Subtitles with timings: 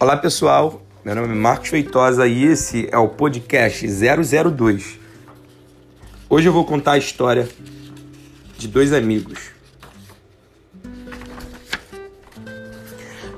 [0.00, 4.98] Olá pessoal, meu nome é Marcos Feitosa e esse é o podcast 002.
[6.28, 7.48] Hoje eu vou contar a história
[8.58, 9.52] de dois amigos.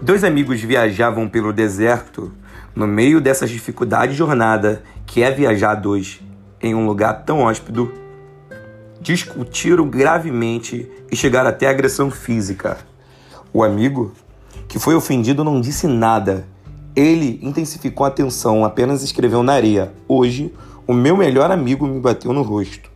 [0.01, 2.33] Dois amigos viajavam pelo deserto
[2.75, 6.21] no meio dessas dificuldades de jornada que é viajar dois
[6.63, 7.87] em um lugar tão hóspede.
[8.99, 12.79] Discutiram gravemente e chegaram até agressão física.
[13.53, 14.15] O amigo
[14.69, 16.47] que foi ofendido não disse nada.
[16.95, 20.53] Ele intensificou a tensão, apenas escreveu na areia: Hoje,
[20.87, 22.91] o meu melhor amigo me bateu no rosto.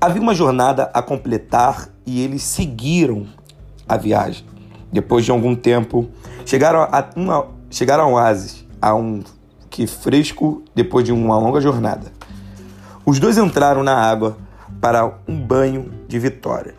[0.00, 3.26] Havia uma jornada a completar e eles seguiram
[3.88, 4.44] a viagem.
[4.92, 6.08] Depois de algum tempo,
[6.46, 9.22] chegaram a, uma, chegaram a oásis, a um
[9.68, 12.12] que fresco depois de uma longa jornada.
[13.04, 14.36] Os dois entraram na água
[14.80, 16.74] para um banho de vitória,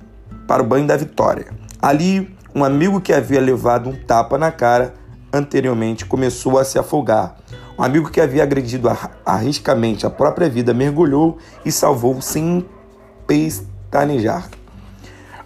[0.47, 1.47] para o banho da vitória.
[1.81, 2.29] Ali
[2.59, 4.93] um amigo que havia levado um tapa na cara
[5.31, 7.37] anteriormente começou a se afogar.
[7.77, 8.89] Um amigo que havia agredido
[9.25, 12.65] arriscamente a própria vida mergulhou e salvou sem
[13.25, 14.49] pestanejar.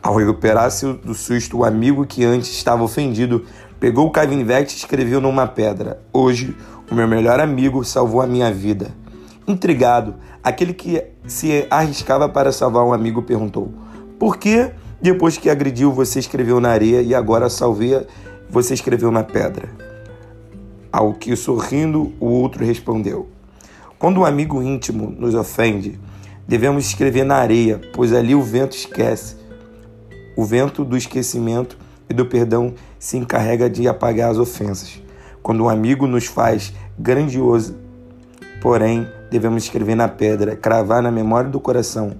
[0.01, 3.45] Ao recuperar-se do susto, o amigo que antes estava ofendido
[3.79, 6.57] pegou o canivete e escreveu numa pedra: Hoje,
[6.89, 8.87] o meu melhor amigo salvou a minha vida.
[9.47, 13.71] Intrigado, aquele que se arriscava para salvar um amigo perguntou:
[14.17, 14.71] Por que
[15.03, 18.07] depois que agrediu, você escreveu na areia e agora salvia,
[18.49, 19.67] você escreveu na pedra.
[20.89, 23.27] Ao que, sorrindo, o outro respondeu:
[23.99, 25.99] Quando um amigo íntimo nos ofende,
[26.47, 29.35] devemos escrever na areia, pois ali o vento esquece.
[30.37, 31.77] O vento do esquecimento
[32.09, 35.01] e do perdão se encarrega de apagar as ofensas.
[35.41, 37.75] Quando um amigo nos faz grandioso,
[38.61, 42.15] porém, devemos escrever na pedra, cravar na memória do coração,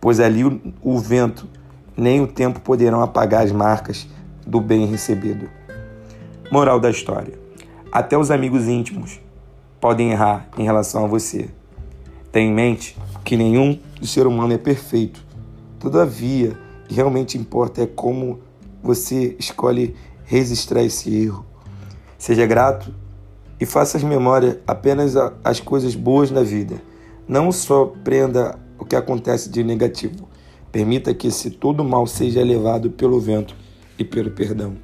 [0.00, 1.48] pois ali o, o vento
[1.96, 4.06] nem o tempo poderão apagar as marcas
[4.46, 5.48] do bem recebido.
[6.50, 7.38] Moral da história:
[7.90, 9.20] até os amigos íntimos
[9.80, 11.48] podem errar em relação a você.
[12.32, 15.24] Tenha em mente que nenhum ser humano é perfeito.
[15.78, 18.40] Todavia, o que realmente importa é como
[18.82, 19.94] você escolhe
[20.24, 21.46] registrar esse erro.
[22.18, 22.94] Seja grato
[23.60, 26.76] e faça as memórias apenas as coisas boas na vida.
[27.28, 30.28] Não só prenda o que acontece de negativo.
[30.74, 33.54] Permita que esse todo mal seja levado pelo vento
[33.96, 34.74] e pelo perdão.